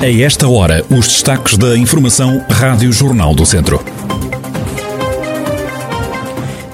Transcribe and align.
A 0.00 0.08
esta 0.08 0.48
hora, 0.48 0.84
os 0.90 1.08
destaques 1.08 1.58
da 1.58 1.76
Informação 1.76 2.40
Rádio 2.48 2.92
Jornal 2.92 3.34
do 3.34 3.44
Centro. 3.44 3.84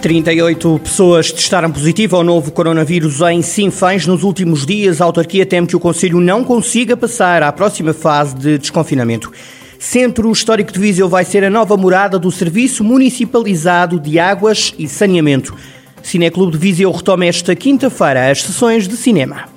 38 0.02 0.78
pessoas 0.84 1.32
testaram 1.32 1.72
positivo 1.72 2.16
ao 2.16 2.22
novo 2.22 2.52
coronavírus 2.52 3.22
em 3.22 3.40
Sinfãs 3.40 4.06
nos 4.06 4.22
últimos 4.22 4.66
dias. 4.66 5.00
A 5.00 5.06
autarquia 5.06 5.46
teme 5.46 5.66
que 5.66 5.74
o 5.74 5.80
Conselho 5.80 6.20
não 6.20 6.44
consiga 6.44 6.98
passar 6.98 7.42
à 7.42 7.50
próxima 7.50 7.94
fase 7.94 8.36
de 8.36 8.58
desconfinamento. 8.58 9.32
Centro 9.78 10.30
Histórico 10.30 10.70
de 10.70 10.78
Viseu 10.78 11.08
vai 11.08 11.24
ser 11.24 11.44
a 11.44 11.50
nova 11.50 11.78
morada 11.78 12.18
do 12.18 12.30
Serviço 12.30 12.84
Municipalizado 12.84 13.98
de 13.98 14.18
Águas 14.18 14.74
e 14.78 14.86
Saneamento. 14.86 15.56
Cineclube 16.02 16.52
de 16.52 16.58
Viseu 16.58 16.92
retoma 16.92 17.24
esta 17.24 17.56
quinta-feira 17.56 18.30
as 18.30 18.42
sessões 18.42 18.86
de 18.86 18.98
cinema. 18.98 19.53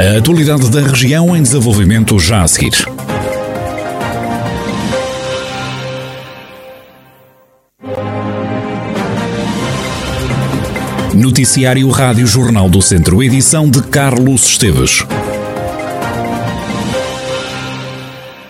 A 0.00 0.16
atualidade 0.16 0.70
da 0.70 0.80
região 0.80 1.36
em 1.36 1.42
desenvolvimento 1.42 2.18
já 2.18 2.40
a 2.40 2.48
seguir. 2.48 2.72
Noticiário 11.14 11.86
Rádio 11.90 12.26
Jornal 12.26 12.70
do 12.70 12.80
Centro, 12.80 13.22
edição 13.22 13.68
de 13.68 13.82
Carlos 13.82 14.46
Esteves. 14.46 15.04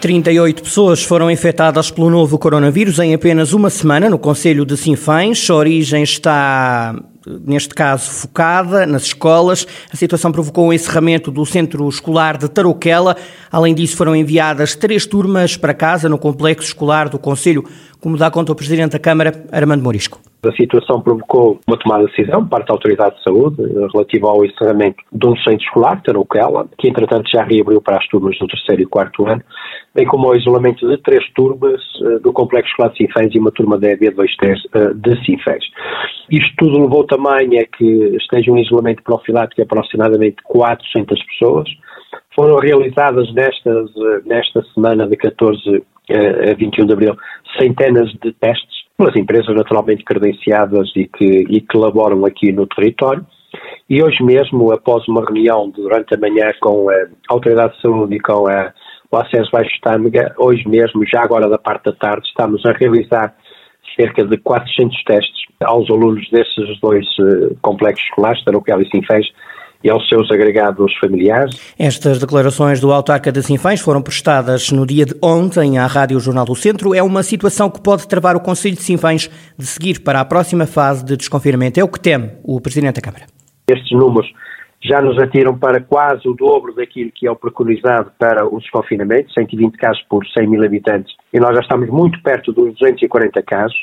38 0.01 0.63
pessoas 0.63 1.03
foram 1.03 1.29
infectadas 1.29 1.91
pelo 1.91 2.11
novo 2.11 2.39
coronavírus 2.39 3.01
em 3.01 3.13
apenas 3.13 3.53
uma 3.53 3.71
semana 3.71 4.09
no 4.09 4.21
Conselho 4.21 4.65
de 4.65 4.77
Sinfãs. 4.77 5.51
A 5.51 5.55
origem 5.57 6.05
está, 6.05 6.95
neste 7.27 7.75
caso, 7.75 8.11
focada 8.11 8.87
nas 8.87 9.03
escolas. 9.03 9.67
A 9.93 9.97
situação 9.97 10.33
provocou 10.33 10.69
o 10.69 10.73
encerramento 10.73 11.31
do 11.31 11.45
centro 11.45 11.89
escolar 11.89 12.37
de 12.37 12.49
Tarouquela. 12.49 13.17
Além 13.51 13.75
disso, 13.75 13.97
foram 13.97 14.15
enviadas 14.15 14.75
três 14.75 15.07
turmas 15.07 15.57
para 15.57 15.75
casa 15.75 16.09
no 16.09 16.19
complexo 16.19 16.69
escolar 16.69 17.09
do 17.09 17.19
Conselho, 17.19 17.65
como 18.01 18.17
dá 18.17 18.31
conta 18.31 18.53
o 18.53 18.55
Presidente 18.55 18.93
da 18.93 18.99
Câmara, 18.99 19.45
Armando 19.53 19.83
Morisco. 19.83 20.30
A 20.43 20.53
situação 20.53 21.03
provocou 21.03 21.61
uma 21.67 21.77
tomada 21.77 22.07
de 22.07 22.11
decisão 22.13 22.43
por 22.43 22.51
parte 22.51 22.69
da 22.69 22.75
Autoridade 22.75 23.17
de 23.17 23.23
Saúde 23.23 23.63
relativa 23.93 24.29
ao 24.29 24.43
encerramento 24.43 24.97
de 25.13 25.27
um 25.27 25.37
centro 25.37 25.63
escolar, 25.67 26.03
Tarouquela, 26.03 26.67
que 26.79 26.89
entretanto 26.89 27.29
já 27.31 27.45
reabriu 27.45 27.83
para 27.83 27.99
as 27.99 28.07
turmas 28.09 28.39
do 28.39 28.47
terceiro 28.47 28.83
e 28.83 28.87
quarto 28.87 29.27
ano, 29.27 29.43
bem 29.95 30.07
como 30.07 30.29
o 30.29 30.35
isolamento 30.35 30.89
de 30.89 30.97
três 31.03 31.23
turmas 31.35 31.83
uh, 32.01 32.21
do 32.21 32.33
Complexo 32.33 32.71
Escolar 32.71 32.91
de 32.93 32.99
Sinfãs 32.99 33.35
e 33.35 33.39
uma 33.39 33.51
turma 33.51 33.79
da 33.79 33.89
EB23 33.89 34.57
uh, 34.75 34.95
de 34.95 35.25
Sinfãs. 35.27 35.63
Isto 36.31 36.55
tudo 36.57 36.83
levou 36.85 37.05
também 37.05 37.59
a 37.59 37.67
que 37.67 38.17
esteja 38.17 38.51
um 38.51 38.57
isolamento 38.57 39.03
profilático 39.03 39.57
de 39.57 39.63
aproximadamente 39.63 40.37
400 40.45 41.23
pessoas. 41.25 41.69
Foram 42.35 42.57
realizadas 42.59 43.31
nestas, 43.35 43.91
nesta 44.25 44.63
semana 44.73 45.07
de 45.07 45.17
14 45.17 45.83
a 46.51 46.55
21 46.55 46.87
de 46.87 46.93
abril 46.93 47.17
centenas 47.59 48.11
de 48.23 48.33
testes 48.33 48.80
pelas 49.01 49.17
empresas 49.17 49.57
naturalmente 49.57 50.05
credenciadas 50.05 50.91
e 50.95 51.07
que, 51.07 51.47
e 51.49 51.63
que 51.63 51.79
laboram 51.79 52.27
aqui 52.27 52.53
no 52.53 52.67
território. 52.67 53.25
E 53.89 54.03
hoje 54.03 54.23
mesmo, 54.23 54.71
após 54.73 55.09
uma 55.09 55.25
reunião 55.25 55.71
durante 55.71 56.15
a 56.15 56.19
manhã 56.19 56.51
com 56.61 56.91
a 56.91 57.07
Autoridade 57.31 57.75
de 57.75 57.81
Saúde 57.81 58.17
e 58.17 58.21
com 58.21 58.47
a, 58.47 58.73
o 59.11 59.17
Acesso 59.17 59.51
Baixo 59.51 59.73
Tâmega, 59.83 60.35
hoje 60.39 60.69
mesmo, 60.69 61.03
já 61.07 61.23
agora 61.23 61.49
da 61.49 61.57
parte 61.57 61.85
da 61.85 61.93
tarde, 61.93 62.29
estamos 62.29 62.65
a 62.67 62.73
realizar 62.73 63.35
cerca 63.99 64.23
de 64.23 64.37
400 64.37 65.03
testes 65.05 65.41
aos 65.65 65.91
alunos 65.91 66.29
desses 66.31 66.79
dois 66.81 67.07
uh, 67.19 67.57
complexos 67.63 68.05
escolares, 68.05 68.45
Tarouquel 68.45 68.83
e 68.83 68.91
Sinfãs, 68.91 69.27
e 69.83 69.91
aos 69.91 70.07
seus 70.09 70.31
agregados 70.31 70.93
familiares. 70.99 71.75
Estas 71.79 72.19
declarações 72.19 72.81
do 72.81 72.93
autarca 72.93 73.33
de 73.33 73.43
Sinfãs 73.43 73.81
foram 73.81 74.03
prestadas 74.03 74.71
no 74.71 74.87
dia 74.87 75.07
de 75.07 75.15
ontem 75.23 75.79
à 75.79 75.87
Rádio 75.87 76.21
Jornal 76.21 76.45
do 76.45 76.55
Centro. 76.55 76.95
É 76.95 77.03
uma 77.03 77.23
situação 77.23 77.71
que 77.71 77.81
pode 77.81 78.07
travar 78.07 78.37
o 78.37 78.41
Conselho 78.41 78.77
de 78.77 78.83
Sinfãs 78.83 79.29
de 79.59 79.67
seguir 79.67 80.01
para 80.01 80.21
a 80.21 80.25
próxima 80.25 80.67
fase 80.67 81.05
de 81.05 81.17
desconfinamento. 81.17 81.81
É 81.81 81.85
o 81.85 81.89
que 81.89 82.01
teme 82.01 82.31
o 82.43 82.61
Presidente 82.61 82.97
da 82.97 83.03
Câmara. 83.03 83.27
Estes 83.69 83.93
números 83.93 84.31
já 84.83 85.01
nos 85.01 85.19
atiram 85.19 85.59
para 85.59 85.81
quase 85.81 86.27
o 86.27 86.35
dobro 86.35 86.75
daquilo 86.75 87.11
que 87.15 87.27
é 87.27 87.31
o 87.31 87.37
preconizado 87.37 88.11
para 88.19 88.47
o 88.47 88.59
desconfinamento, 88.59 89.33
120 89.33 89.77
casos 89.77 90.03
por 90.09 90.27
100 90.27 90.49
mil 90.49 90.65
habitantes, 90.65 91.15
e 91.33 91.39
nós 91.39 91.55
já 91.55 91.61
estamos 91.61 91.89
muito 91.91 92.21
perto 92.23 92.53
dos 92.53 92.73
240 92.75 93.43
casos. 93.43 93.77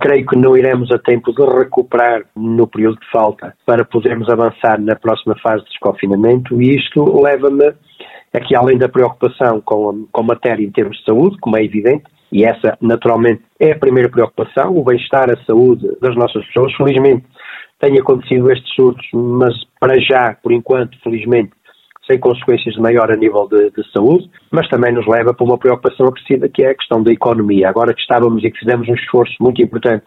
Creio 0.00 0.26
que 0.26 0.36
não 0.36 0.56
iremos 0.56 0.90
a 0.90 0.98
tempo 0.98 1.32
de 1.32 1.44
recuperar 1.44 2.24
no 2.36 2.66
período 2.66 2.98
de 3.00 3.10
falta 3.10 3.54
para 3.66 3.84
podermos 3.84 4.28
avançar 4.28 4.80
na 4.80 4.96
próxima 4.96 5.36
fase 5.42 5.64
de 5.64 5.70
desconfinamento 5.70 6.60
e 6.60 6.76
isto 6.76 7.20
leva-me 7.20 7.72
aqui 8.32 8.54
além 8.54 8.78
da 8.78 8.88
preocupação 8.88 9.60
com 9.60 9.90
a, 9.90 9.94
com 10.12 10.20
a 10.20 10.24
matéria 10.24 10.64
em 10.64 10.70
termos 10.70 10.96
de 10.98 11.04
saúde, 11.04 11.38
como 11.40 11.56
é 11.56 11.64
evidente, 11.64 12.04
e 12.30 12.44
essa 12.44 12.76
naturalmente 12.80 13.42
é 13.58 13.72
a 13.72 13.78
primeira 13.78 14.08
preocupação, 14.08 14.76
o 14.76 14.84
bem-estar, 14.84 15.30
a 15.30 15.44
saúde 15.44 15.88
das 16.00 16.14
nossas 16.14 16.44
pessoas. 16.46 16.74
Felizmente 16.74 17.24
tem 17.80 17.98
acontecido 17.98 18.50
estes 18.50 18.74
surtos, 18.74 19.06
mas 19.12 19.54
para 19.80 19.98
já, 20.00 20.36
por 20.42 20.52
enquanto, 20.52 20.98
felizmente, 21.02 21.52
sem 22.08 22.18
consequências 22.18 22.74
de 22.74 22.80
maior 22.80 23.10
a 23.12 23.16
nível 23.16 23.46
de, 23.48 23.70
de, 23.70 23.92
saúde, 23.92 24.28
mas 24.50 24.68
também 24.68 24.92
nos 24.92 25.06
leva 25.06 25.34
para 25.34 25.44
uma 25.44 25.58
preocupação 25.58 26.06
acrescida 26.06 26.48
que 26.48 26.64
é 26.64 26.70
a 26.70 26.74
questão 26.74 27.02
da 27.02 27.12
economia. 27.12 27.68
Agora 27.68 27.94
que 27.94 28.00
estávamos 28.00 28.42
e 28.42 28.50
que 28.50 28.58
fizemos 28.58 28.88
um 28.88 28.94
esforço 28.94 29.34
muito 29.40 29.62
importante 29.62 30.04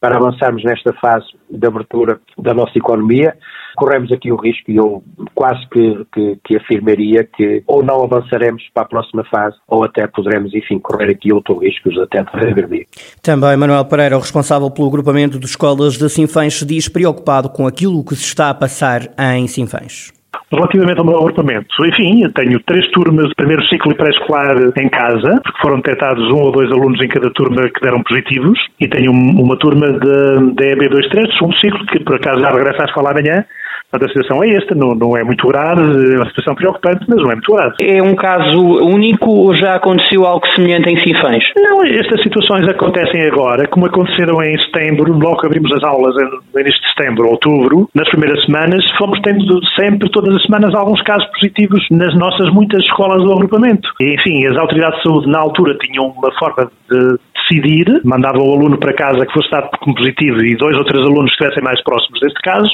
para 0.00 0.16
avançarmos 0.16 0.64
nesta 0.64 0.92
fase 0.94 1.26
de 1.48 1.64
abertura 1.64 2.20
da 2.36 2.52
nossa 2.52 2.76
economia, 2.76 3.36
corremos 3.76 4.10
aqui 4.10 4.32
o 4.32 4.36
risco, 4.36 4.68
e 4.68 4.76
eu 4.76 5.00
quase 5.32 5.64
que, 5.68 6.06
que, 6.12 6.38
que, 6.44 6.56
afirmaria 6.56 7.24
que 7.24 7.62
ou 7.68 7.84
não 7.84 8.02
avançaremos 8.02 8.64
para 8.74 8.82
a 8.82 8.86
próxima 8.86 9.24
fase, 9.30 9.56
ou 9.68 9.84
até 9.84 10.04
poderemos, 10.08 10.52
enfim, 10.54 10.80
correr 10.80 11.10
aqui 11.10 11.32
outros 11.32 11.60
riscos 11.60 11.96
até 12.00 12.20
de 12.20 12.30
reverdir. 12.32 12.86
Também 13.22 13.56
Manuel 13.56 13.84
Pereira, 13.84 14.16
o 14.16 14.20
responsável 14.20 14.70
pelo 14.72 14.88
agrupamento 14.88 15.38
de 15.38 15.46
escolas 15.46 15.96
de 15.96 16.08
Sinfãs, 16.08 16.64
diz 16.66 16.88
preocupado 16.88 17.48
com 17.48 17.66
aquilo 17.66 18.04
que 18.04 18.16
se 18.16 18.24
está 18.24 18.50
a 18.50 18.54
passar 18.54 19.02
em 19.16 19.46
Sinfãs. 19.46 20.21
Relativamente 20.50 20.98
ao 20.98 21.04
meu 21.04 21.16
agrupamento, 21.16 21.66
enfim, 21.86 22.28
tenho 22.34 22.60
três 22.60 22.86
turmas 22.90 23.26
de 23.28 23.34
primeiro 23.34 23.64
ciclo 23.68 23.92
e 23.92 23.94
pré-escolar 23.94 24.56
em 24.78 24.88
casa, 24.88 25.40
porque 25.42 25.60
foram 25.62 25.76
detectados 25.76 26.30
um 26.30 26.42
ou 26.42 26.52
dois 26.52 26.70
alunos 26.70 27.00
em 27.02 27.08
cada 27.08 27.30
turma 27.30 27.70
que 27.70 27.80
deram 27.80 28.02
positivos, 28.02 28.58
e 28.78 28.86
tenho 28.86 29.12
uma 29.12 29.56
turma 29.58 29.86
da 29.92 30.64
EB23, 30.64 31.32
segundo 31.38 31.56
ciclo, 31.56 31.86
que 31.86 32.00
por 32.04 32.16
acaso 32.16 32.40
já 32.40 32.50
regressa 32.50 32.82
à 32.82 32.84
escola 32.84 33.10
amanhã, 33.12 33.44
Portanto, 33.92 34.08
a 34.08 34.12
situação 34.14 34.42
é 34.42 34.56
esta, 34.56 34.74
não, 34.74 34.94
não 34.94 35.14
é 35.18 35.22
muito 35.22 35.46
grave, 35.46 35.82
é 35.82 36.16
uma 36.16 36.26
situação 36.28 36.54
preocupante, 36.54 37.04
mas 37.06 37.18
não 37.18 37.30
é 37.30 37.34
muito 37.34 37.52
grave. 37.52 37.74
É 37.82 38.02
um 38.02 38.14
caso 38.14 38.58
único 38.58 39.30
ou 39.30 39.54
já 39.54 39.74
aconteceu 39.74 40.24
algo 40.24 40.46
semelhante 40.54 40.88
em 40.88 40.98
Sinfãs? 40.98 41.44
Não, 41.56 41.84
estas 41.84 42.22
situações 42.22 42.66
acontecem 42.66 43.22
agora, 43.26 43.68
como 43.68 43.84
aconteceram 43.84 44.42
em 44.42 44.58
setembro, 44.62 45.12
logo 45.12 45.36
que 45.36 45.46
abrimos 45.46 45.70
as 45.74 45.84
aulas 45.84 46.14
no 46.54 46.60
início 46.60 46.80
de 46.80 46.88
setembro, 46.88 47.28
outubro, 47.28 47.86
nas 47.94 48.08
primeiras 48.08 48.42
semanas, 48.46 48.82
fomos 48.96 49.20
tendo 49.20 49.60
sempre, 49.78 50.08
todas 50.10 50.36
as 50.36 50.42
semanas, 50.42 50.74
alguns 50.74 51.02
casos 51.02 51.26
positivos 51.32 51.86
nas 51.90 52.16
nossas 52.16 52.48
muitas 52.48 52.82
escolas 52.84 53.22
do 53.22 53.30
agrupamento. 53.30 53.90
E, 54.00 54.14
enfim, 54.14 54.46
as 54.46 54.56
autoridades 54.56 54.96
de 54.98 55.02
saúde 55.02 55.30
na 55.30 55.38
altura 55.38 55.76
tinham 55.76 56.06
uma 56.06 56.32
forma 56.38 56.70
de 56.90 57.18
decidir, 57.52 58.00
mandavam 58.04 58.42
o 58.42 58.52
aluno 58.52 58.78
para 58.78 58.94
casa 58.94 59.26
que 59.26 59.32
fosse 59.32 59.50
dado 59.50 59.68
como 59.80 59.94
positivo 59.94 60.42
e 60.44 60.56
dois 60.56 60.76
ou 60.76 60.84
três 60.84 61.04
alunos 61.04 61.30
que 61.34 61.44
estivessem 61.44 61.62
mais 61.62 61.82
próximos 61.82 62.20
deste 62.20 62.40
caso. 62.42 62.68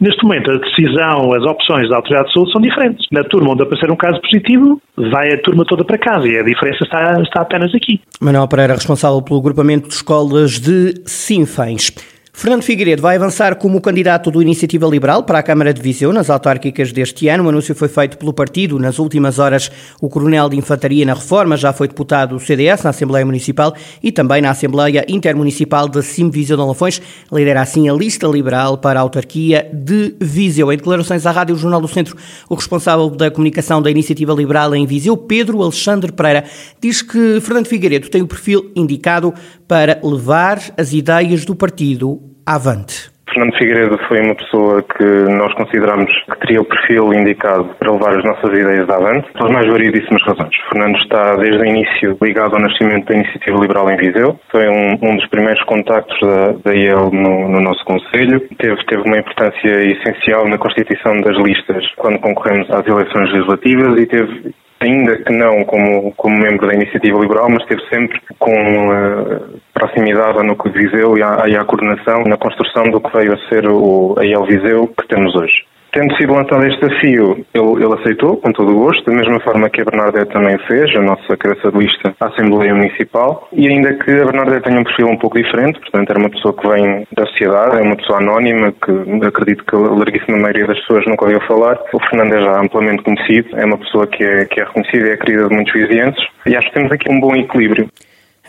Neste 0.00 0.24
momento, 0.24 0.50
a 0.50 0.58
decisão, 0.58 1.32
as 1.34 1.44
opções 1.44 1.88
da 1.88 1.96
Autoridade 1.96 2.28
de 2.28 2.34
Saúde 2.34 2.52
são 2.52 2.60
diferentes. 2.60 3.06
Na 3.12 3.24
turma 3.24 3.52
onde 3.52 3.62
aparecer 3.62 3.90
um 3.90 3.96
caso 3.96 4.20
positivo, 4.20 4.80
vai 4.96 5.32
a 5.32 5.40
turma 5.42 5.64
toda 5.64 5.84
para 5.84 5.98
casa 5.98 6.26
e 6.26 6.38
a 6.38 6.42
diferença 6.42 6.84
está, 6.84 7.20
está 7.22 7.42
apenas 7.42 7.74
aqui. 7.74 8.00
Manuel 8.20 8.48
Pereira, 8.48 8.74
responsável 8.74 9.22
pelo 9.22 9.40
agrupamento 9.40 9.88
de 9.88 9.94
escolas 9.94 10.58
de 10.58 10.94
Sinfãs. 11.06 11.92
Fernando 12.34 12.62
Figueiredo 12.62 13.02
vai 13.02 13.14
avançar 13.14 13.56
como 13.56 13.80
candidato 13.80 14.30
do 14.30 14.40
Iniciativa 14.40 14.86
Liberal 14.86 15.22
para 15.22 15.38
a 15.38 15.42
Câmara 15.42 15.72
de 15.72 15.82
Viseu 15.82 16.12
nas 16.14 16.30
autárquicas 16.30 16.90
deste 16.90 17.28
ano. 17.28 17.44
O 17.44 17.48
anúncio 17.50 17.74
foi 17.74 17.88
feito 17.88 18.16
pelo 18.16 18.32
partido. 18.32 18.78
Nas 18.78 18.98
últimas 18.98 19.38
horas, 19.38 19.70
o 20.00 20.08
coronel 20.08 20.48
de 20.48 20.56
Infantaria 20.56 21.04
na 21.04 21.12
Reforma 21.12 21.58
já 21.58 21.74
foi 21.74 21.86
deputado 21.86 22.36
do 22.36 22.40
CDS 22.40 22.82
na 22.82 22.90
Assembleia 22.90 23.24
Municipal 23.24 23.74
e 24.02 24.10
também 24.10 24.40
na 24.40 24.50
Assembleia 24.50 25.04
Intermunicipal 25.08 25.86
de 25.86 26.02
Sim 26.02 26.30
Viseu 26.30 26.56
de 26.56 26.62
Alafões. 26.62 27.02
Lidera 27.30 27.60
assim 27.60 27.88
a 27.88 27.92
lista 27.92 28.26
liberal 28.26 28.78
para 28.78 28.98
a 28.98 29.02
autarquia 29.02 29.70
de 29.70 30.14
Viseu. 30.18 30.72
Em 30.72 30.76
declarações 30.78 31.26
à 31.26 31.30
Rádio 31.30 31.54
Jornal 31.54 31.82
do 31.82 31.86
Centro, 31.86 32.16
o 32.48 32.54
responsável 32.54 33.10
da 33.10 33.30
comunicação 33.30 33.80
da 33.80 33.90
Iniciativa 33.90 34.32
Liberal 34.32 34.74
em 34.74 34.86
Viseu, 34.86 35.18
Pedro 35.18 35.62
Alexandre 35.62 36.10
Pereira, 36.10 36.44
diz 36.80 37.02
que 37.02 37.40
Fernando 37.42 37.66
Figueiredo 37.66 38.08
tem 38.08 38.22
o 38.22 38.26
perfil 38.26 38.72
indicado 38.74 39.34
para 39.72 39.98
levar 40.04 40.58
as 40.76 40.92
ideias 40.92 41.46
do 41.46 41.56
partido 41.56 42.20
avante. 42.44 43.10
Fernando 43.32 43.56
Figueiredo 43.56 43.98
foi 44.06 44.20
uma 44.20 44.34
pessoa 44.34 44.82
que 44.82 45.04
nós 45.32 45.54
consideramos 45.54 46.12
que 46.30 46.40
teria 46.40 46.60
o 46.60 46.64
perfil 46.66 47.14
indicado 47.14 47.64
para 47.78 47.90
levar 47.90 48.18
as 48.18 48.22
nossas 48.22 48.52
ideias 48.52 48.86
avante, 48.90 49.32
pelas 49.32 49.50
mais 49.50 49.66
variedíssimas 49.66 50.20
razões. 50.24 50.54
Fernando 50.70 50.98
está 50.98 51.36
desde 51.36 51.56
o 51.56 51.64
início 51.64 52.18
ligado 52.20 52.54
ao 52.54 52.60
nascimento 52.60 53.06
da 53.06 53.14
Iniciativa 53.14 53.56
Liberal 53.56 53.90
em 53.90 53.96
Viseu, 53.96 54.38
foi 54.50 54.68
um, 54.68 54.98
um 55.00 55.16
dos 55.16 55.26
primeiros 55.28 55.64
contactos 55.64 56.20
da, 56.20 56.52
da 56.62 56.74
IEL 56.74 57.10
no, 57.10 57.48
no 57.48 57.60
nosso 57.62 57.82
Conselho, 57.86 58.46
teve, 58.58 58.76
teve 58.84 59.02
uma 59.06 59.16
importância 59.16 59.72
essencial 59.88 60.46
na 60.46 60.58
constituição 60.58 61.16
das 61.22 61.38
listas 61.38 61.82
quando 61.96 62.18
concorremos 62.18 62.70
às 62.70 62.86
eleições 62.86 63.32
legislativas 63.32 63.98
e 63.98 64.04
teve 64.04 64.54
ainda 64.82 65.16
que 65.16 65.32
não 65.32 65.64
como, 65.64 66.12
como 66.12 66.36
membro 66.36 66.66
da 66.66 66.74
Iniciativa 66.74 67.18
Liberal, 67.18 67.48
mas 67.48 67.62
esteve 67.62 67.82
sempre 67.88 68.20
com 68.38 68.52
uh, 68.52 69.60
proximidade 69.72 70.38
ao 70.38 70.44
núcleo 70.44 70.72
de 70.72 70.86
Viseu 70.86 71.16
e 71.16 71.22
à, 71.22 71.44
e 71.48 71.56
à 71.56 71.64
coordenação 71.64 72.24
na 72.24 72.36
construção 72.36 72.84
do 72.90 73.00
que 73.00 73.16
veio 73.16 73.34
a 73.34 73.48
ser 73.48 73.66
o 73.68 74.14
AIL 74.18 74.44
Viseu 74.44 74.88
que 74.88 75.08
temos 75.08 75.34
hoje. 75.34 75.64
Tendo 75.92 76.16
sido 76.16 76.32
lançado 76.32 76.64
este 76.64 76.80
desafio, 76.80 77.44
ele, 77.52 77.84
ele, 77.84 77.94
aceitou 78.00 78.38
com 78.38 78.50
todo 78.50 78.70
o 78.70 78.78
gosto, 78.84 79.04
da 79.04 79.12
mesma 79.12 79.38
forma 79.40 79.68
que 79.68 79.82
a 79.82 79.84
Bernadette 79.84 80.32
também 80.32 80.56
fez, 80.66 80.90
a 80.96 81.02
nossa 81.02 81.36
cabeça 81.36 81.70
de 81.70 81.78
lista 81.78 82.14
à 82.18 82.28
Assembleia 82.28 82.74
Municipal, 82.74 83.46
e 83.52 83.68
ainda 83.68 83.92
que 83.98 84.10
a 84.10 84.24
Bernadette 84.24 84.62
tenha 84.62 84.80
um 84.80 84.84
perfil 84.84 85.08
um 85.08 85.18
pouco 85.18 85.36
diferente, 85.36 85.78
portanto 85.80 86.08
era 86.08 86.18
uma 86.18 86.30
pessoa 86.30 86.54
que 86.54 86.66
vem 86.66 87.06
da 87.14 87.26
sociedade, 87.26 87.76
é 87.76 87.82
uma 87.82 87.96
pessoa 87.96 88.20
anónima, 88.20 88.72
que 88.72 89.26
acredito 89.26 89.66
que 89.66 89.76
a 89.76 89.80
larguíssima 89.80 90.38
maioria 90.38 90.66
das 90.66 90.80
pessoas 90.80 91.04
nunca 91.06 91.26
ouviu 91.26 91.40
falar. 91.46 91.78
O 91.92 92.00
Fernando 92.08 92.36
é 92.36 92.40
já 92.40 92.58
amplamente 92.58 93.02
conhecido, 93.02 93.50
é 93.54 93.64
uma 93.66 93.76
pessoa 93.76 94.06
que 94.06 94.24
é, 94.24 94.46
que 94.46 94.62
é 94.62 94.64
reconhecida 94.64 95.08
e 95.08 95.10
é 95.10 95.16
querida 95.18 95.46
de 95.46 95.54
muitos 95.54 95.74
vizinhantes, 95.74 96.24
e 96.46 96.56
acho 96.56 96.68
que 96.68 96.74
temos 96.74 96.90
aqui 96.90 97.12
um 97.12 97.20
bom 97.20 97.36
equilíbrio. 97.36 97.86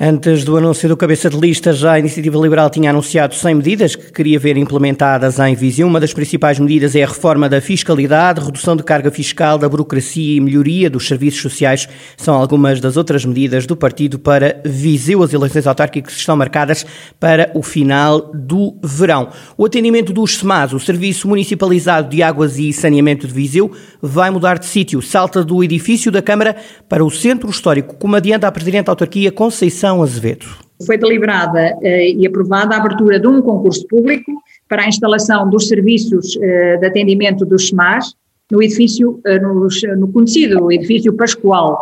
Antes 0.05 0.43
do 0.43 0.57
anúncio 0.57 0.89
do 0.89 0.97
cabeça 0.97 1.29
de 1.29 1.37
lista, 1.37 1.71
já 1.71 1.93
a 1.93 1.99
Iniciativa 1.99 2.37
Liberal 2.37 2.69
tinha 2.69 2.89
anunciado 2.89 3.33
100 3.33 3.55
medidas 3.55 3.95
que 3.95 4.11
queria 4.11 4.37
ver 4.37 4.57
implementadas 4.57 5.39
em 5.39 5.55
Viseu. 5.55 5.87
Uma 5.87 5.97
das 5.97 6.13
principais 6.13 6.59
medidas 6.59 6.93
é 6.93 7.03
a 7.03 7.07
reforma 7.07 7.47
da 7.47 7.61
fiscalidade, 7.61 8.41
redução 8.41 8.75
de 8.75 8.83
carga 8.83 9.09
fiscal, 9.09 9.57
da 9.57 9.69
burocracia 9.69 10.35
e 10.35 10.41
melhoria 10.41 10.89
dos 10.89 11.07
serviços 11.07 11.41
sociais. 11.41 11.87
São 12.17 12.35
algumas 12.35 12.81
das 12.81 12.97
outras 12.97 13.23
medidas 13.23 13.65
do 13.65 13.77
partido 13.77 14.19
para 14.19 14.59
Viseu. 14.65 15.23
As 15.23 15.31
eleições 15.31 15.65
autárquicas 15.65 16.17
estão 16.17 16.35
marcadas 16.35 16.85
para 17.17 17.49
o 17.53 17.63
final 17.63 18.29
do 18.33 18.75
verão. 18.83 19.29
O 19.55 19.65
atendimento 19.65 20.11
dos 20.11 20.35
SEMAS, 20.35 20.73
o 20.73 20.81
Serviço 20.81 21.29
Municipalizado 21.29 22.09
de 22.09 22.21
Águas 22.21 22.59
e 22.59 22.73
Saneamento 22.73 23.25
de 23.25 23.33
Viseu, 23.33 23.71
vai 24.01 24.29
mudar 24.29 24.59
de 24.59 24.65
sítio. 24.65 25.01
Salta 25.01 25.45
do 25.45 25.63
edifício 25.63 26.11
da 26.11 26.21
Câmara 26.21 26.57
para 26.89 27.05
o 27.05 27.09
Centro 27.09 27.49
Histórico, 27.49 27.95
como 27.95 28.17
adianta 28.17 28.49
a 28.49 28.51
Presidente 28.51 28.87
da 28.87 28.91
Autarquia 28.91 29.31
Conceição 29.31 29.92
Azevedo. 30.01 30.45
Foi 30.85 30.97
deliberada 30.97 31.75
uh, 31.77 31.85
e 31.85 32.25
aprovada 32.25 32.75
a 32.75 32.79
abertura 32.79 33.19
de 33.19 33.27
um 33.27 33.41
concurso 33.41 33.87
público 33.87 34.31
para 34.67 34.83
a 34.83 34.87
instalação 34.87 35.49
dos 35.49 35.67
serviços 35.67 36.35
uh, 36.35 36.79
de 36.79 36.85
atendimento 36.85 37.45
dos 37.45 37.67
SMAS 37.67 38.13
no 38.51 38.61
edifício, 38.61 39.21
uh, 39.25 39.95
no 39.97 40.11
conhecido 40.11 40.71
edifício 40.71 41.13
Pascoal. 41.13 41.79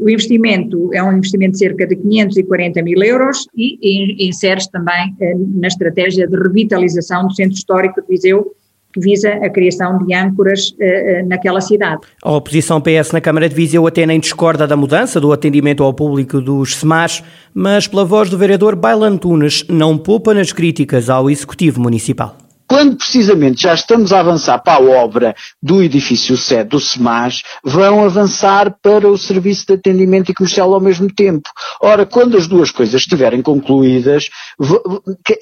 o 0.00 0.08
investimento 0.08 0.90
é 0.94 1.02
um 1.02 1.12
investimento 1.12 1.52
de 1.52 1.58
cerca 1.58 1.86
de 1.86 1.96
540 1.96 2.82
mil 2.82 3.02
euros 3.02 3.46
e, 3.56 3.78
e 3.82 4.28
insere-se 4.28 4.70
também 4.70 5.14
na 5.54 5.66
estratégia 5.66 6.26
de 6.26 6.36
revitalização 6.36 7.26
do 7.26 7.34
Centro 7.34 7.54
Histórico 7.54 8.00
de 8.00 8.06
Viseu, 8.06 8.54
que 8.98 9.04
visa 9.04 9.30
a 9.30 9.48
criação 9.48 9.98
de 10.04 10.14
âncoras 10.14 10.70
uh, 10.70 11.28
naquela 11.28 11.60
cidade. 11.60 12.00
A 12.22 12.32
oposição 12.32 12.80
PS 12.80 13.12
na 13.12 13.20
Câmara 13.20 13.48
de 13.48 13.54
Viseu 13.54 13.86
até 13.86 14.04
nem 14.04 14.18
discorda 14.18 14.66
da 14.66 14.76
mudança 14.76 15.20
do 15.20 15.32
atendimento 15.32 15.82
ao 15.82 15.94
público 15.94 16.40
dos 16.40 16.76
SEMAS, 16.76 17.22
mas 17.54 17.86
pela 17.86 18.04
voz 18.04 18.28
do 18.28 18.36
vereador 18.36 18.74
Bailan 18.74 19.16
Tunes 19.16 19.64
não 19.68 19.96
poupa 19.96 20.34
nas 20.34 20.52
críticas 20.52 21.08
ao 21.08 21.30
Executivo 21.30 21.80
Municipal 21.80 22.47
quando 22.68 22.96
precisamente 22.96 23.62
já 23.62 23.72
estamos 23.72 24.12
a 24.12 24.20
avançar 24.20 24.58
para 24.58 24.74
a 24.74 24.82
obra 24.82 25.34
do 25.62 25.82
edifício 25.82 26.36
sede 26.36 26.70
do 26.70 26.80
SEMAS, 26.80 27.42
vão 27.64 28.04
avançar 28.04 28.76
para 28.82 29.08
o 29.08 29.16
serviço 29.16 29.66
de 29.66 29.72
atendimento 29.74 30.30
e 30.30 30.34
comercial 30.34 30.72
ao 30.74 30.80
mesmo 30.80 31.12
tempo. 31.12 31.48
Ora, 31.80 32.04
quando 32.04 32.36
as 32.36 32.46
duas 32.46 32.70
coisas 32.70 33.00
estiverem 33.00 33.40
concluídas, 33.40 34.28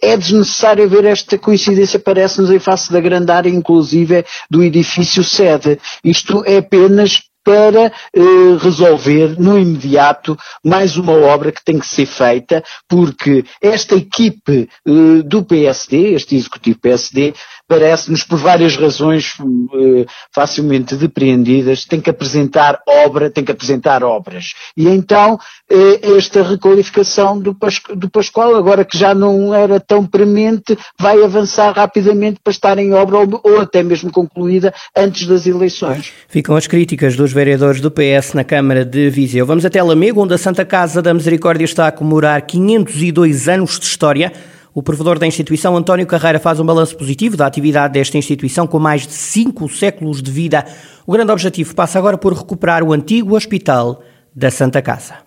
é 0.02 0.16
desnecessário 0.16 0.84
haver 0.84 1.04
esta 1.04 1.36
coincidência, 1.36 1.98
parece-nos, 1.98 2.50
em 2.50 2.58
face 2.60 2.92
da 2.92 3.00
grande 3.00 3.32
área, 3.32 3.50
inclusive, 3.50 4.24
do 4.48 4.62
edifício 4.62 5.24
sede. 5.24 5.78
Isto 6.04 6.44
é 6.46 6.58
apenas 6.58 7.22
para 7.46 7.92
eh, 8.12 8.22
resolver 8.60 9.38
no 9.38 9.56
imediato 9.56 10.36
mais 10.64 10.96
uma 10.96 11.12
obra 11.12 11.52
que 11.52 11.64
tem 11.64 11.78
que 11.78 11.86
ser 11.86 12.04
feita, 12.04 12.60
porque 12.88 13.44
esta 13.62 13.94
equipe 13.94 14.68
eh, 14.84 15.22
do 15.24 15.44
PSD, 15.44 16.14
este 16.14 16.34
executivo 16.34 16.80
PSD, 16.80 17.34
parece-nos 17.68 18.22
por 18.22 18.38
várias 18.38 18.76
razões 18.76 19.34
eh, 19.40 20.06
facilmente 20.32 20.94
depreendidas, 20.94 21.84
tem 21.84 22.00
que 22.00 22.10
apresentar 22.10 22.80
obra, 22.86 23.30
tem 23.30 23.44
que 23.44 23.52
apresentar 23.52 24.04
obras. 24.04 24.54
E 24.76 24.88
então 24.88 25.38
eh, 25.70 26.16
esta 26.16 26.42
requalificação 26.42 27.38
do, 27.38 27.56
do 27.94 28.10
Pascoal, 28.10 28.54
agora 28.54 28.84
que 28.84 28.96
já 28.96 29.14
não 29.14 29.54
era 29.54 29.80
tão 29.80 30.06
premente, 30.06 30.78
vai 30.98 31.22
avançar 31.22 31.72
rapidamente 31.72 32.38
para 32.42 32.50
estar 32.52 32.78
em 32.78 32.92
obra 32.92 33.18
ou, 33.18 33.40
ou 33.42 33.60
até 33.60 33.82
mesmo 33.82 34.10
concluída 34.10 34.72
antes 34.96 35.26
das 35.26 35.46
eleições. 35.46 36.12
Ficam 36.28 36.56
as 36.56 36.66
críticas 36.66 37.16
dos 37.16 37.32
vereadores 37.32 37.80
do 37.80 37.90
PS 37.90 38.32
na 38.34 38.44
Câmara 38.44 38.84
de 38.84 39.10
Viseu. 39.10 39.44
Vamos 39.44 39.64
até 39.64 39.82
Lamego, 39.82 40.22
onde 40.22 40.34
a 40.34 40.38
Santa 40.38 40.64
Casa 40.64 41.02
da 41.02 41.12
Misericórdia 41.12 41.64
está 41.64 41.88
a 41.88 41.92
comemorar 41.92 42.40
502 42.42 43.48
anos 43.48 43.78
de 43.78 43.86
história. 43.86 44.32
O 44.76 44.82
provedor 44.82 45.18
da 45.18 45.26
instituição, 45.26 45.74
António 45.74 46.06
Carreira, 46.06 46.38
faz 46.38 46.60
um 46.60 46.66
balanço 46.66 46.98
positivo 46.98 47.34
da 47.34 47.46
atividade 47.46 47.94
desta 47.94 48.18
instituição 48.18 48.66
com 48.66 48.78
mais 48.78 49.06
de 49.06 49.14
cinco 49.14 49.70
séculos 49.70 50.20
de 50.20 50.30
vida. 50.30 50.66
O 51.06 51.12
grande 51.12 51.32
objetivo 51.32 51.74
passa 51.74 51.98
agora 51.98 52.18
por 52.18 52.34
recuperar 52.34 52.82
o 52.82 52.92
antigo 52.92 53.34
hospital 53.34 54.02
da 54.34 54.50
Santa 54.50 54.82
Casa. 54.82 55.25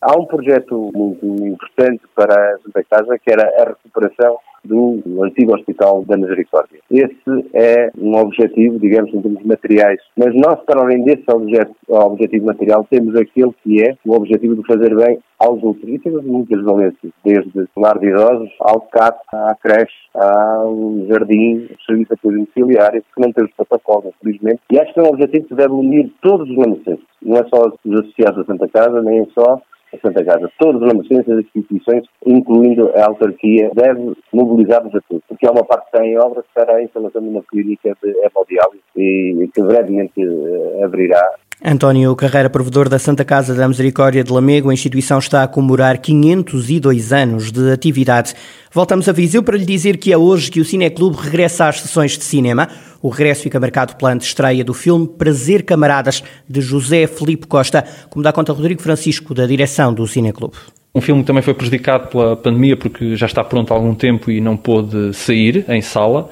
Há 0.00 0.16
um 0.16 0.26
projeto 0.26 0.90
muito 0.94 1.26
importante 1.44 2.02
para 2.14 2.32
a 2.32 2.58
Santa 2.58 2.84
Casa 2.88 3.18
que 3.18 3.32
era 3.32 3.42
a 3.60 3.68
recuperação 3.70 4.38
do 4.64 5.24
antigo 5.24 5.54
Hospital 5.54 6.04
da 6.04 6.16
Misericórdia. 6.16 6.80
Esse 6.90 7.48
é 7.54 7.90
um 7.98 8.16
objetivo, 8.16 8.78
digamos, 8.78 9.12
em 9.12 9.20
termos 9.20 9.42
materiais. 9.44 10.00
Mas 10.16 10.34
nós, 10.34 10.60
para 10.64 10.82
além 10.82 11.02
desse 11.04 11.24
objeto, 11.32 11.74
objetivo 11.88 12.46
material, 12.46 12.86
temos 12.88 13.16
aquele 13.16 13.52
que 13.62 13.82
é 13.82 13.96
o 14.04 14.14
objetivo 14.14 14.56
de 14.56 14.66
fazer 14.66 14.94
bem 14.94 15.18
aos 15.38 15.62
outros. 15.62 15.88
E 15.88 15.98
temos 15.98 16.24
muitas 16.24 16.62
valências, 16.62 17.12
desde 17.24 17.68
lar 17.76 17.98
de 17.98 18.08
idosos, 18.08 18.50
ao 18.60 18.80
CAT, 18.82 19.18
à 19.32 19.56
creche, 19.60 19.94
ao 20.14 21.06
jardim, 21.08 21.68
serviço 21.86 22.08
de 22.08 22.14
apoio 22.14 22.34
domiciliário, 22.38 23.02
que 23.02 23.20
não 23.20 23.32
temos 23.32 23.52
protocolos, 23.52 24.12
infelizmente. 24.20 24.60
E 24.70 24.78
acho 24.78 24.92
que 24.92 25.00
é 25.00 25.02
um 25.02 25.08
objetivo 25.08 25.48
que 25.48 25.54
deve 25.54 25.72
unir 25.72 26.12
todos 26.20 26.48
os 26.48 26.56
lamacenses. 26.56 27.06
Não 27.22 27.36
é 27.36 27.44
só 27.48 27.72
os 27.84 28.00
associados 28.00 28.38
da 28.38 28.44
Santa 28.44 28.68
Casa, 28.68 29.02
nem 29.02 29.20
é 29.20 29.26
só 29.34 29.60
a 29.92 29.98
Santa 29.98 30.24
Casa, 30.24 30.50
todas 30.58 30.82
as 30.82 30.88
lamacenses, 30.88 31.28
as 31.28 31.44
instituições, 31.44 32.04
incluindo 32.26 32.90
a 32.94 33.06
autarquia, 33.06 33.70
deve 33.74 34.12
mobilizar-nos 34.32 34.94
a 34.94 35.00
todos, 35.08 35.24
porque 35.28 35.46
é 35.46 35.50
uma 35.50 35.64
parte 35.64 35.90
que 35.90 35.96
está 35.96 36.06
em 36.06 36.18
obras 36.18 36.44
para 36.54 36.76
a 36.76 36.82
instalação 36.82 37.22
de 37.22 37.28
uma 37.28 37.42
clínica 37.42 37.96
de 38.02 38.10
hemodiálise 38.10 38.82
e 38.96 39.48
que 39.54 39.62
brevemente 39.62 40.20
eh, 40.20 40.84
abrirá 40.84 41.22
António 41.64 42.14
Carreira, 42.14 42.48
provedor 42.48 42.88
da 42.88 43.00
Santa 43.00 43.24
Casa 43.24 43.52
da 43.52 43.66
Misericórdia 43.66 44.22
de 44.22 44.32
Lamego, 44.32 44.70
a 44.70 44.72
instituição 44.72 45.18
está 45.18 45.42
a 45.42 45.48
comemorar 45.48 45.98
502 45.98 47.12
anos 47.12 47.50
de 47.50 47.72
atividade. 47.72 48.32
Voltamos 48.72 49.08
a 49.08 49.12
Viseu 49.12 49.42
para 49.42 49.56
lhe 49.56 49.64
dizer 49.64 49.96
que 49.96 50.12
é 50.12 50.16
hoje 50.16 50.52
que 50.52 50.60
o 50.60 50.64
Cineclube 50.64 51.16
regressa 51.16 51.66
às 51.66 51.80
sessões 51.80 52.16
de 52.16 52.22
cinema. 52.22 52.68
O 53.00 53.08
regresso 53.08 53.42
fica 53.42 53.60
marcado 53.60 53.96
pela 53.96 54.16
estreia 54.16 54.64
do 54.64 54.74
filme 54.74 55.06
Prazer 55.06 55.62
Camaradas, 55.62 56.22
de 56.48 56.60
José 56.60 57.06
Felipe 57.06 57.46
Costa, 57.46 57.84
como 58.10 58.22
dá 58.22 58.32
conta 58.32 58.52
Rodrigo 58.52 58.82
Francisco, 58.82 59.34
da 59.34 59.46
direção 59.46 59.94
do 59.94 60.06
Cineclube. 60.06 60.54
Um 60.94 61.00
filme 61.00 61.22
que 61.22 61.26
também 61.26 61.42
foi 61.42 61.54
prejudicado 61.54 62.08
pela 62.08 62.36
pandemia 62.36 62.76
porque 62.76 63.14
já 63.14 63.26
está 63.26 63.44
pronto 63.44 63.72
há 63.72 63.76
algum 63.76 63.94
tempo 63.94 64.30
e 64.30 64.40
não 64.40 64.56
pôde 64.56 65.12
sair 65.14 65.64
em 65.68 65.80
sala. 65.80 66.28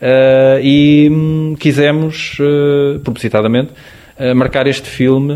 Uh, 0.00 0.60
e 0.62 1.08
hum, 1.10 1.56
quisemos, 1.58 2.36
uh, 2.38 3.00
propositadamente, 3.00 3.72
marcar 4.34 4.66
este 4.66 4.88
filme 4.88 5.34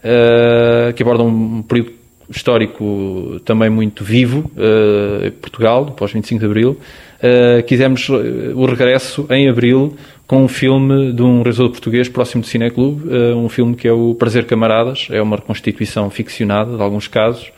uh, 0.00 0.92
que 0.94 1.02
aborda 1.02 1.22
um 1.22 1.62
período 1.62 1.92
histórico 2.28 3.40
também 3.44 3.68
muito 3.68 4.04
vivo, 4.04 4.50
uh, 4.54 5.30
Portugal, 5.32 5.86
pós 5.86 6.12
25 6.12 6.38
de 6.38 6.46
Abril. 6.46 6.80
Uh, 7.18 7.62
quisemos 7.64 8.08
o 8.08 8.64
regresso 8.66 9.26
em 9.30 9.48
Abril 9.48 9.96
com 10.30 10.44
um 10.44 10.48
filme 10.48 11.12
de 11.12 11.22
um 11.24 11.42
realizador 11.42 11.72
português 11.72 12.08
próximo 12.08 12.42
do 12.42 12.46
Cineclube, 12.46 13.02
uh, 13.08 13.36
um 13.36 13.48
filme 13.48 13.74
que 13.74 13.88
é 13.88 13.92
o 13.92 14.14
Prazer 14.14 14.46
Camaradas, 14.46 15.08
é 15.10 15.20
uma 15.20 15.34
reconstituição 15.34 16.08
ficcionada 16.08 16.76
de 16.76 16.80
alguns 16.80 17.08
casos, 17.08 17.50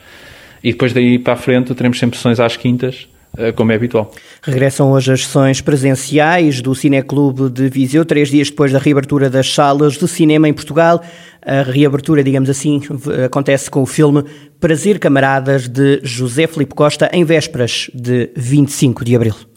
e 0.63 0.71
depois 0.71 0.91
daí 0.91 1.19
para 1.19 1.33
a 1.33 1.35
frente 1.35 1.71
teremos 1.75 1.99
sempre 1.99 2.17
sessões 2.17 2.39
às 2.39 2.57
quintas, 2.57 3.07
eh, 3.37 3.51
como 3.51 3.71
é 3.71 3.75
habitual. 3.75 4.11
Regressam 4.41 4.91
hoje 4.91 5.13
as 5.13 5.23
sessões 5.23 5.61
presenciais 5.61 6.61
do 6.61 6.73
Cineclube 6.73 7.47
de 7.47 7.69
Viseu, 7.69 8.03
três 8.05 8.29
dias 8.29 8.49
depois 8.49 8.71
da 8.71 8.79
reabertura 8.79 9.29
das 9.29 9.53
salas 9.53 9.93
de 9.93 10.07
cinema 10.07 10.49
em 10.49 10.53
Portugal. 10.53 10.99
A 11.45 11.61
reabertura, 11.61 12.23
digamos 12.23 12.49
assim, 12.49 12.81
acontece 13.23 13.69
com 13.69 13.83
o 13.83 13.85
filme 13.85 14.23
Prazer 14.59 14.97
Camaradas 14.97 15.67
de 15.67 15.99
José 16.01 16.47
Felipe 16.47 16.73
Costa, 16.73 17.07
em 17.13 17.23
vésperas 17.23 17.91
de 17.93 18.31
25 18.35 19.05
de 19.05 19.15
abril. 19.15 19.52